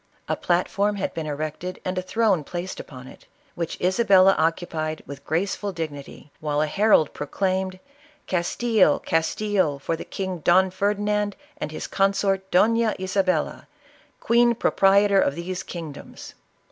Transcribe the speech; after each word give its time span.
A 0.27 0.35
platform 0.35 0.95
had 0.95 1.13
been 1.13 1.27
erected 1.27 1.79
and 1.85 1.95
a 1.95 2.01
throne 2.01 2.43
placed 2.43 2.79
upon 2.79 3.07
it, 3.07 3.27
which 3.53 3.79
Isabella 3.79 4.33
occupied 4.35 5.03
with 5.05 5.23
graceful 5.23 5.71
dignity, 5.71 6.31
while 6.39 6.59
a 6.59 6.65
herald 6.65 7.13
proclaimed, 7.13 7.77
"Castile, 8.25 8.97
Castile 8.97 9.77
for 9.77 9.95
the 9.95 10.03
King 10.03 10.39
Don 10.39 10.71
Ferdinand 10.71 11.35
and 11.59 11.71
his 11.71 11.85
consort 11.85 12.49
Dofla 12.49 12.95
Isa 12.97 13.21
bella, 13.23 13.67
queen 14.19 14.55
proprietor 14.55 15.21
of 15.21 15.35
these 15.35 15.61
kingdoms 15.61 16.33